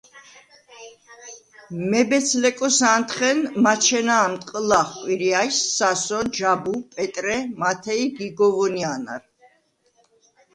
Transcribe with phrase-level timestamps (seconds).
[1.91, 9.23] მებეც-ლეკოსა̄ნდხენ მაჩენა̄მდ ყჷლახ კვირიაჲს სასო, ჯაბუ, პეტრე, მათე ი გიგო ვონია̄ნარ.